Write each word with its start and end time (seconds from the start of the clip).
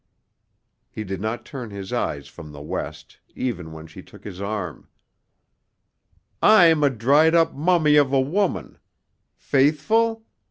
He 0.89 1.03
did 1.03 1.21
not 1.21 1.45
turn 1.45 1.69
his 1.69 1.93
eyes 1.93 2.27
from 2.27 2.51
the 2.51 2.59
west, 2.63 3.19
even 3.35 3.71
when 3.71 3.85
she 3.85 4.01
shook 4.03 4.23
his 4.23 4.41
arm. 4.41 4.87
"I'm 6.41 6.83
a 6.83 6.89
dried 6.89 7.35
up 7.35 7.53
mummy 7.53 7.97
of 7.97 8.11
a 8.11 8.19
woman 8.19 8.79
faithful? 9.35 10.25